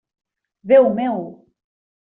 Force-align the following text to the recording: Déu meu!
Déu 0.71 0.89
meu! 0.95 1.23